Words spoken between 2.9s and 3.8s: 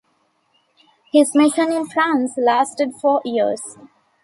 four years.